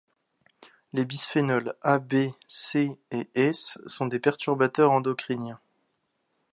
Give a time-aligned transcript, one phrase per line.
[0.93, 5.59] Les bisphénols A, B, C et S sont des perturbateurs endocriniens.